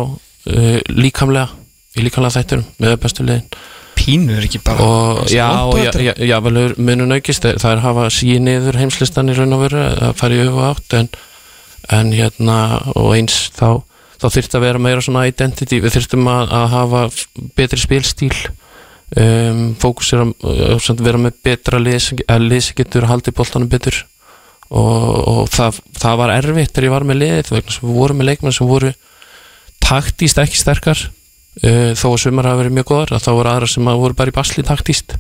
[0.50, 1.50] uh, líkamlega
[1.98, 3.60] í líkamlega þætturum með bestu liðin.
[4.00, 7.48] Pínu er ekki bara og já, já, já, já vel munun aukist.
[7.60, 10.96] Það er hafa síð niður heimslistan í raun og veru að fara í auðvu átt
[11.02, 11.10] en,
[11.98, 12.60] en hérna
[12.94, 13.82] og eins þá,
[14.22, 17.04] þá þyrfti að vera meira svona identity, við þyrftum að, að hafa
[17.60, 18.34] betri spilstíl.
[19.20, 23.72] Um, fókus er að, að vera með betra lið að lið sem getur haldið boltanum
[23.72, 24.04] betur.
[24.70, 28.20] Og, og það, það var erfitt þegar ég var með liðið vegna sem við vorum
[28.22, 28.92] með leikmenn sem voru
[29.84, 31.00] taktíst ekki sterkar
[31.64, 34.20] uh, þó að sumar hafa verið mjög góðar að þá voru aðra sem að voru
[34.20, 35.18] bara í basli taktíst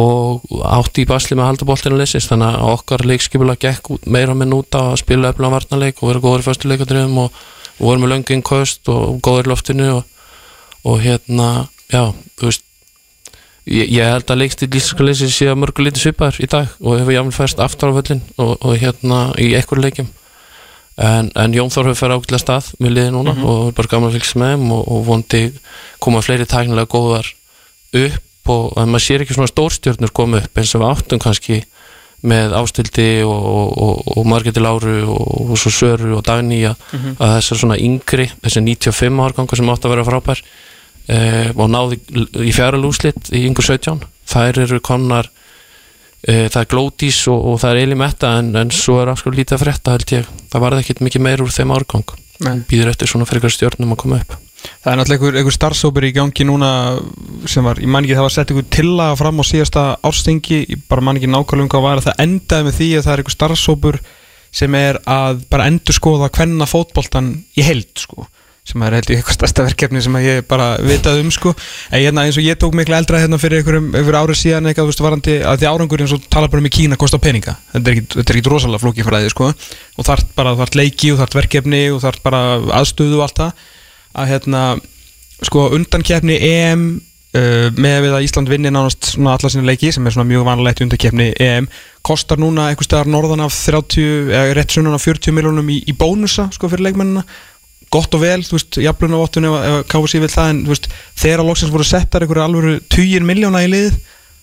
[0.00, 4.34] og átti í basli með að halda boltinu leysist þannig að okkar leikskipula gekk meira
[4.34, 7.42] með núta að spila öflan varnarleik og vera góður í föstu leikadröðum og,
[7.78, 10.02] og voru með löngin köst og góður í loftinu og,
[10.82, 12.66] og hérna, já, þú veist
[13.70, 16.98] ég, ég held að leikstíl íslenska leysi sé að mörgu lítið svipar í dag og
[16.98, 20.10] hefur jáfnvel færst aftur á völlin og, og hérna í einhverju leikjum
[20.96, 24.10] en, en Jón Þór hefur færið ákveðlega stað með liði núna og er bara gaman
[24.10, 25.42] að fylgja með þeim og, og vondi
[26.02, 27.30] koma fleiri tæknilega góðar
[28.04, 31.62] upp og að maður sér ekki svona stórstjörnur koma upp eins og við áttum kannski
[32.24, 33.34] með ástildi og,
[33.84, 36.86] og, og, Margeti Láru og, og svo Söru og Dagný að,
[37.18, 40.40] að þessar svona yngri þessi 95 árgangar sem átt að vera frábær.
[41.04, 41.98] Eh, og náði
[42.40, 45.28] í fjara lúslit í yngur 17 þær eru konar
[46.24, 49.58] það er Glódís og, og það er Eli Metta en, en svo er afskil lítið
[49.58, 50.32] að frétta held ég.
[50.52, 52.16] Það varði ekkit mikið meir úr þeim árgang.
[52.70, 54.36] Býður eftir svona fyrir stjörnum að koma upp.
[54.64, 56.70] Það er náttúrulega einhver, einhver starfsópur í gangi núna
[57.50, 60.86] sem var, ég man ekki það var sett einhver tillaga fram á síðasta árstingi ég
[60.88, 62.04] bara man ekki nákvæmlega um hvað var.
[62.06, 64.00] Það endaði með því að það er einhver starfsópur
[64.54, 68.24] sem er að bara endur skoða hvenna fótboltan í heild sko
[68.64, 71.52] sem er held ég eitthvað stærsta verkefni sem ég bara vitað um sko.
[71.90, 74.92] En hérna eins og ég tók miklu eldra hérna fyrir einhver árið síðan eitthvað, þú
[74.92, 77.58] veist, varandi að því árangur eins og tala bara um í Kína kosta peninga.
[77.74, 79.52] Þetta er ekkit, ekkit rosalega flóki fræði sko.
[80.00, 82.40] Og þart bara, þart leiki og þart verkefni og þart bara
[82.80, 83.66] aðstöðu og allt það.
[84.14, 84.62] Að hérna
[85.44, 86.82] sko undankeppni EM
[87.36, 90.48] uh, með við að Ísland vinni nánast svona alla sinni leiki sem er svona mjög
[90.48, 91.68] vanlegt undankeppni EM
[92.04, 94.72] kostar núna einhver staðar norðan af 30 eða rétt
[97.94, 99.14] sunnan af 40 miljónum í, í bónusa fyrir leikmennina gott og vel, þú veist, jafnlun
[99.14, 100.88] á vottun ef, ef KFC vil það en þú veist,
[101.20, 103.98] þegar að loksins voru settar einhverju alvöru 20 miljóna í lið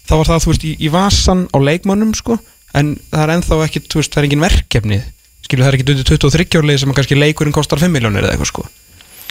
[0.07, 2.37] þá var það, þú veist, í, í vasan á leikmönnum sko,
[2.77, 5.01] en það er ennþá ekki þú veist, það er engin verkefni.
[5.41, 8.37] Skilu, það er ekki undir 23 árlið sem að kannski leikurinn kostar 5 miljónir eða
[8.37, 8.67] eitthvað sko.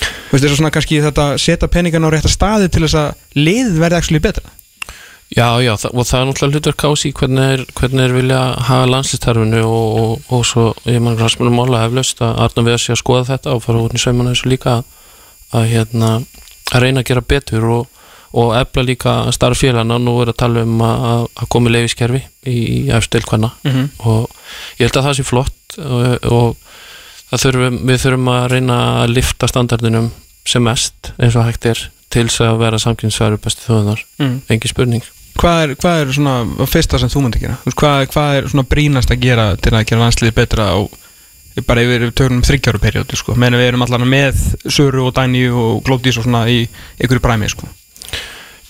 [0.00, 3.40] Þú veist, það er svona kannski þetta setja peningan á rétta staði til þess að
[3.40, 4.59] liðið verði actually betra
[5.30, 8.86] Já, já, það, og það er náttúrulega hlutur kási hvernig er, hvernig er vilja hafa
[8.90, 12.94] landslistarfinu og, og, og svo ég mann Rasmunum Móla heflaust að Arna við að sé
[12.96, 14.88] að skoða þetta og fara út í saumana þessu líka að,
[15.54, 16.08] að, hérna,
[16.74, 18.00] að reyna að gera betur og,
[18.42, 22.56] og efla líka starf félagna nú er að tala um að, að komi leifiskerfi í,
[22.56, 23.86] í efstil hvenna Mhm.
[24.10, 24.26] og
[24.80, 26.26] ég held að það sé flott og,
[27.30, 30.10] og þurfum, við þurfum að reyna að lifta standardinum
[30.42, 34.36] sem mest eins og hægt er til þess að vera samkynnsværu bestu þjóðunar, mm.
[34.50, 35.06] engin spurning
[35.38, 37.58] hvað, er, hvað er svona fyrsta sem þú myndi gera?
[37.70, 40.78] Hvað, hvað er svona brínast að gera til að gera landsliðið betra á
[41.66, 43.34] bara yfir tökunum þryggjáru perjódu sko.
[43.34, 44.38] meðan við erum allan með
[44.70, 46.62] Söru og Dæni og Glódís og svona í
[47.00, 47.68] einhverju præmi sko.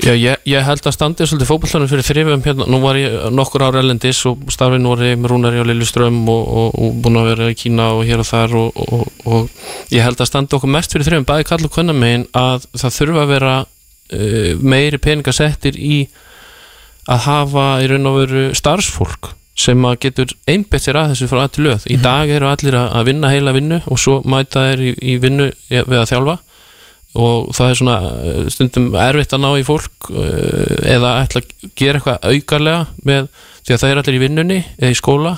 [0.01, 3.67] Já, ég, ég held að standi svolítið fótbollanum fyrir þrifum hérna, nú var ég nokkur
[3.67, 6.95] ára elendis og starfið nú var ég með Rúnari og Lilju Ström og, og, og
[7.05, 8.81] búin að vera í Kína og hér og þar og,
[9.29, 9.51] og,
[9.93, 12.97] ég held að standi okkur mest fyrir þrifum, bæði kall og kunna megin að það
[12.97, 15.99] þurfa að vera uh, meiri peningasettir í
[17.09, 21.43] að hafa í raun og veru starfsfólk sem að getur einbett sér að þessu frá
[21.53, 21.85] til löð.
[21.93, 25.51] Í dag eru allir að vinna heila vinnu og svo mæta þeir í, í vinnu
[25.69, 26.37] við að þjálfa.
[27.21, 31.71] Og það er svona eh, stundum erfitt að ná í fólk eh, eða ætla að
[31.75, 33.31] gera eitthvað aukarlega með
[33.65, 35.33] því að það er allir í vinnunni eða í skóla.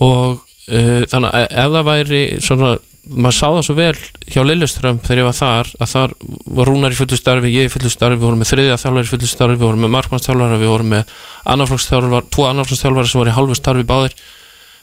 [0.00, 0.40] Og
[0.70, 2.74] uh, þannig að ef það væri svona,
[3.10, 3.94] maður sá það svo vel
[4.30, 6.12] hjá Lilleström þegar ég var þar að þar
[6.58, 9.10] var Rúnar í fullu starfi, ég í fullu starfi við vorum með þriðja þjálfari í
[9.10, 11.14] fullu starfi, við vorum með markmannstjálfara, við vorum með
[11.54, 14.16] annarflokksþjálfara, tvo annarflokksþjálfara sem voru í halvu starfi báðir.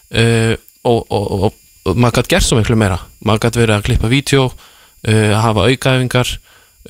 [0.07, 0.53] Uh,
[0.87, 2.99] og, og, og maður gætt gert svo miklu meira.
[3.23, 6.33] Maður gætt verið að klippa vídeo uh, hafa aukaæfingar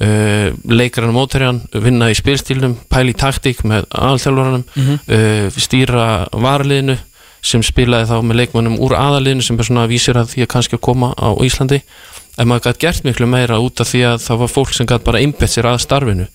[0.01, 6.97] uh, leikaran og mótæriðan vinna í spilstílnum, pæli taktík með aðalþjálfaranum uh, stýra varliðinu
[7.47, 10.51] sem spilaði þá með leikmannum úr aðaliðinu sem er svona að vísir að því að
[10.53, 11.81] kannski að koma á Íslandi.
[12.37, 15.05] En maður gætt gert miklu meira út af því að það var fólk sem gætt
[15.07, 16.27] bara einbett sér að starfinu.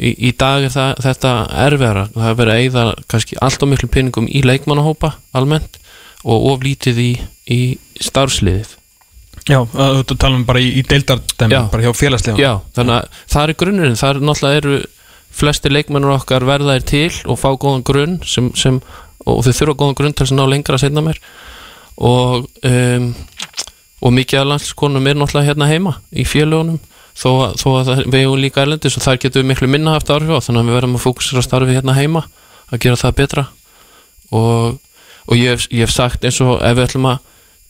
[0.00, 1.32] Í, í dag er það, þetta
[1.66, 2.04] erfiðara.
[2.16, 5.80] Það er verið að eyða kannski allt og miklu peningum í leikmannahópa almennt
[6.24, 7.10] og of lítið í,
[7.48, 7.60] í
[8.00, 8.76] starfsliðið.
[9.48, 11.62] Já, þú talum bara í, í deildardæmi Já.
[11.72, 14.00] bara hjá félagslega Já, þannig að það er grunnurinn.
[14.00, 14.80] Það er náttúrulega eru
[15.40, 18.80] flesti leikmennur okkar verðaðir til og fá góðan grunn sem, sem,
[19.26, 21.18] og þau þurfa góðan grunn til að ná lengra að setna mér.
[22.00, 23.10] Og um,
[24.00, 26.78] og mikið af landskonum er náttúrulega hérna heima í félögunum
[27.12, 30.08] þó, að- þó að við hefum líka erlendis og þar getum við miklu minna haft
[30.08, 32.22] áhrif á þannig að við verðum að fókusera starfi hérna heima
[32.72, 33.44] að gera það betra.
[34.32, 34.78] Og,
[35.26, 37.18] og ég, hef, ég hef sagt eins og ef við ætlum að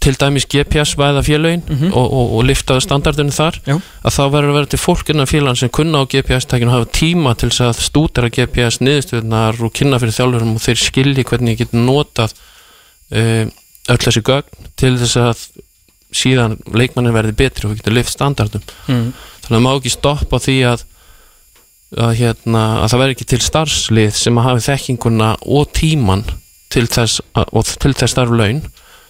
[0.01, 3.75] til dæmis GPS væða félögin og, og, og liftaðu standardinu þar Já.
[3.77, 6.93] að þá verður að vera til fólk innan félagann sem kunna á GPS-tækinu og hafa
[6.97, 11.57] tíma til þess að stúdera GPS niðurstöðunar og kynna fyrir þjálfurum og þeir skilji hvernig
[11.59, 12.33] ég get notað
[13.13, 13.53] um,
[13.93, 15.45] öll þessi gögn til þess að
[16.17, 19.11] síðan leikmannin verði betri og getur lift standardum mm.
[19.45, 20.89] þannig að má ekki stoppa því að
[21.99, 26.23] að, hérna, að það verði ekki til starfslið sem að hafi þekkinguna og tíman
[26.71, 28.17] til þess, að, og til þess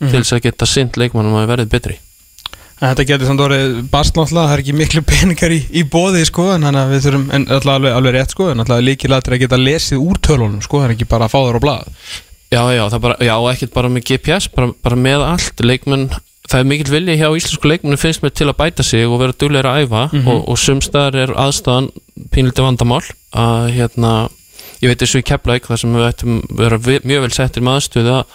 [0.01, 1.99] starf laun til þess að geta sint leikmannum að verði betri.
[2.81, 6.23] En Þetta getur samt orðið bast náttúrulega, það er ekki miklu peningar í, í bóði
[6.25, 9.21] sko, en þannig að við þurfum, en alltaf alveg, alveg rétt sko, en alltaf líkilega
[9.27, 11.65] til að geta lesið úr tölunum sko, það er ekki bara að fá þar á
[11.67, 11.93] blað.
[12.51, 16.09] Já, já, það bara, já, ekkert bara með GPS bara, bara með allt, leikmenn
[16.51, 19.37] það er mikill vilja hjá íslensku leikmennu finnst mér til að bæta sig og vera
[19.39, 20.01] dugleira að æfa.
[20.25, 21.91] Og, og sumstaðar er aðstæðan
[22.35, 23.05] pínlítið vandamál
[23.39, 24.15] að hérna,
[24.83, 27.79] ég veit þessu í Keflæk þar sem við ættum vera vi- mjög vel settir með
[27.79, 28.35] aðstöðu að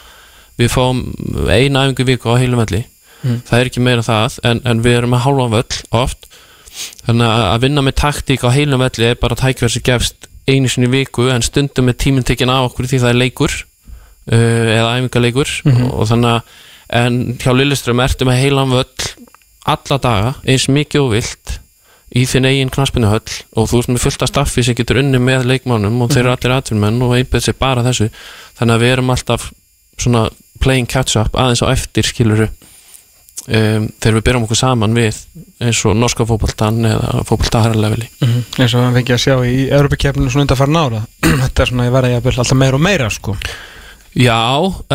[0.59, 1.01] við fáum
[1.49, 2.85] eina æfingu viku á heilum velli.
[3.25, 6.27] Það er ekki meira það en, en við erum að hálfa völl oft.
[7.07, 10.69] Þannig að að vinna með taktík á heilum velli er bara tækverð sem gefst einu
[10.69, 14.95] sinni viku en stundum er tíminn tekinn af okkur því það er leikur uh, eða
[14.99, 15.53] æfingaleikur.
[15.89, 16.63] Og þannig að
[16.95, 19.13] en hjá Lilleström ertu með heilan völl
[19.65, 21.55] alla daga eins mikið og vilt
[22.15, 25.47] í þinn eigin knaspinuhöll og þú ert með fullt af staffi sem getur unni með
[25.49, 28.11] leikmánum og þeir eru allir atvinnmenn og einbæð sér bara þessu.
[28.59, 29.47] Þannig að við erum alltaf
[29.97, 30.27] svona
[30.65, 35.21] playing catch up aðeins á eftir skiluru um, þegar við byrjum okkur saman við
[35.63, 38.41] eins og norska fótboltan eða fótboltaharaleveli mm.
[38.57, 41.05] eins og við fengið að sjá í Europakefninu svona undan farin ára
[41.45, 43.37] þetta er svona, að byrja alltaf meira og meira sko.
[44.15, 44.39] Já,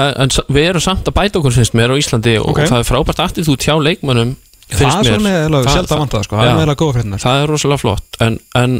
[0.01, 2.63] en, en við erum samt að bæta okkur finnst mér á Íslandi og Ok.
[2.71, 3.75] það er frábært aftur þú tjá
[4.71, 7.23] það er svona meðlega Það- sjálf að vanta það sko, það er meðlega góða fréttinar
[7.25, 8.77] það er rosalega flott en, en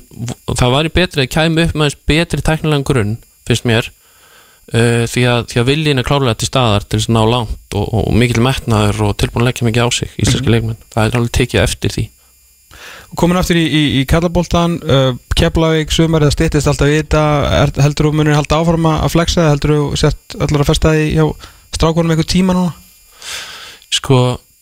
[0.61, 3.17] það væri betri að kæmi upp með betri teknilegan grunn
[3.49, 3.91] finnst mér
[4.75, 7.87] uh, því, að, að viljin er klárlega til staðar til þess að ná langt og,
[8.01, 10.55] og mikil metnaður og tilbúin að leggja mikið á sig íslenski Mhm.
[10.57, 12.07] leikmenn, það er alveg tekið eftir því.
[13.19, 17.23] Komin aftur í, í, í Kallaboltan uh, Keflavík, sumar eða styttist alltaf í þetta.
[17.65, 21.09] Er, heldur þú munir halda áfram að flexa heldur þú sért allar að festa því
[21.17, 21.25] hjá
[21.75, 22.71] strákunum eitthvað tíma núna?
[23.91, 24.21] Sko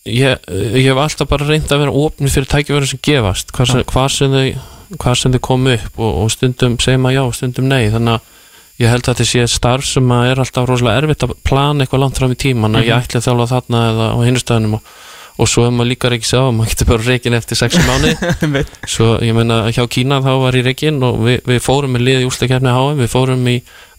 [0.09, 3.53] ég, ég hef alltaf bara reynd að vera opnið fyrir tækifæri sem gefast.
[3.53, 7.19] Hvað sem, hvað sem þau hvað sem þau komu upp og, og stundum segja maður
[7.19, 7.91] já stundum nei.
[7.93, 8.38] Þannig að
[8.79, 12.21] ég held að þetta sé starf sem er alltaf rosalega erfitt að plana eitthvað langt
[12.21, 14.93] fram í tíman að ég ætli að þjálfa þarna eða á hinnustöðunum og,
[15.39, 18.15] og svo ef maður líka ekki sá maður getur bara reikin eftir 6 mánu
[18.95, 22.27] svo ég meina hjá Kína þá var ég reikin og við, við fórum með liði
[22.27, 23.57] í ústakefni HM við fórum í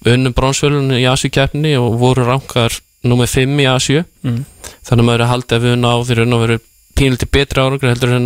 [0.08, 4.04] unnum bronsvölunni í Asíukefni og voru rankar nummer 5 í Asíu.
[4.24, 4.44] Mm.
[4.84, 6.58] þannig að maður er að halda ef við náðir og veru
[7.00, 8.26] pínliti betri árangur heldur en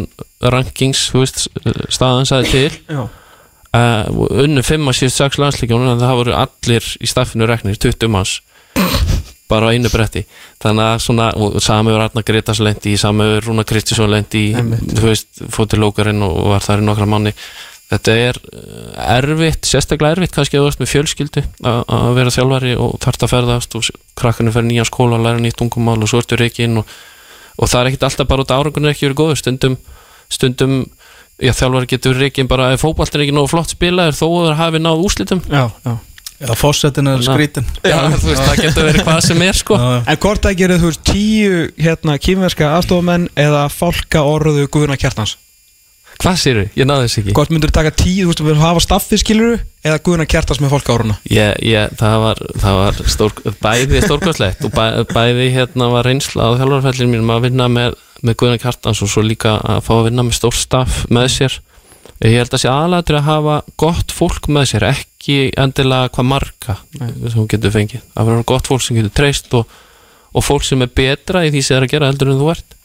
[0.53, 1.43] rankings, þú veist,
[1.93, 2.79] staðan sagði til.
[2.89, 3.03] Já.
[3.77, 8.11] Uh, unnu 5 að síðust 6 landslíkjónu en það voru allir í staffinu reknir 20
[8.13, 8.39] manns
[9.51, 10.23] bara á einu bretti.
[10.63, 11.27] Þannig að svona,
[11.91, 16.25] var Arna Gretas lendi í, sami var Rúna Kristísson lendi í þú veist, fótið lókarinn
[16.25, 17.35] og var þar í nokkra manni
[17.93, 22.75] þetta er eh, erfitt, sérstaklega erfitt kannski að þú ert með fjölskyldu að vera þjálfari
[22.79, 26.21] og þarft að ferðast og krakkanu fer nýja skóla og læra nýtt tungumál og svo
[26.23, 26.89] ertu reikinn og,
[27.59, 29.41] og það er ekkit alltaf bara út árangunni ekki verið góður.
[29.41, 29.77] Stundum,
[30.31, 30.77] stundum
[31.43, 34.57] já, þjálfari getur reikinn bara ef fótboltin er ekki nógu flott spilaður þó að það
[34.63, 35.93] hafi náð úslitum Já, já.
[36.43, 39.77] Já, fósettin er að- skrítin já, þú veist, það getur verið hvað sem er sko.
[39.79, 39.99] Já, já.
[40.11, 45.37] En hvort það gerir þú veist tíu hérna kýmverska aðstofumenn eða fálka orðuðu Guðuna Kjartans?
[46.23, 47.33] Hvað sérðu, ég náði þess ekki.
[47.37, 49.55] Hvort myndur þú taka tíu, þú veist, við hafa staffi skiluru
[49.87, 51.15] eða Guðuna Kjartans með fálka orðuna?
[51.31, 53.33] Ég, ég, það var, það var stór,
[53.63, 54.83] bæði stórkvæslegt og bæ,
[55.15, 59.23] bæði hérna var reynsla á þjálfarfellin mínum að vinna með, með Guðna Kjartans og svo
[59.25, 61.57] líka að fá að vinna með stór staff með sér.
[62.23, 66.77] Ég held að sé aðlættur að hafa gott fólk með sér, ekki endilega hvað marga
[67.33, 69.67] sem getur fengið, að vera gott fólk sem getur treyst og,
[70.31, 72.49] og fólk sem er betra í því sem það er að gera heldur en þú
[72.53, 72.77] ert.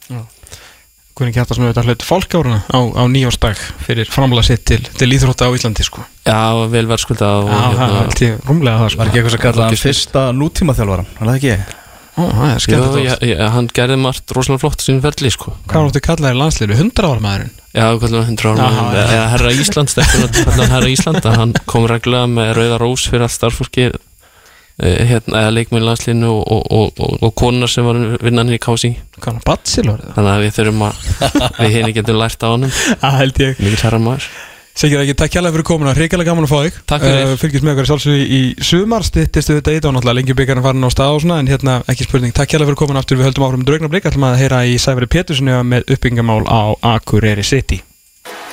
[1.19, 5.49] Guðni Kjartas með þetta hlut fólkáruna á, á nýjósdag fyrir framlega sitt til, til íþrótta
[5.51, 6.05] á Íslandi sko.
[6.23, 9.01] Já, vel verðskulda og Já, það hérna, held ég rúmlega það sko.
[9.01, 11.79] Var ekki eitthvað sem kallaði fyrsta nútíma þjálfaran, var það ekki?
[12.19, 15.53] Ó, það er Jó, skemmt já, já, hann gerði margt rosalega flott sín ferli sko.
[15.71, 16.81] Hvað áttu kallaði landsliður?
[16.83, 19.05] 100 ára maðurinn Já, hvernig hann hundra Já, ára já.
[19.15, 23.37] eða herra Íslands hvernig hann herra Ísland hann kom reglulega með rauða rós fyrir allt
[23.37, 28.01] starffólki eh, hérna, eða leikmenn í landslinu og, og, og, og, og konar sem var
[28.25, 30.03] vinnan í kási Hvað hann Batsilor?
[30.17, 31.03] þannig að við þurfum að
[31.61, 34.31] við henni getum lært á honum Það held ég mikið herra maður
[34.79, 36.77] Segir ekki, takk hjálpa fyrir komuna, reyngarlega gaman að fá þig.
[36.87, 37.33] Takk fyrir.
[37.33, 39.07] uh, Fylgjast með okkur sjálfsög í sumar.
[39.09, 42.07] Stittistu þetta í dag, náttúrulega lengi byggarinn farin á stað og svona En hérna, ekki
[42.07, 43.03] spurning, takk hjálpa fyrir komuna.
[43.03, 46.79] Aftur Við höldum áfram draugna blik, ætlum að heyra í Sæfari Péturssoni með uppbyggingamál á
[46.95, 47.83] Akureyri City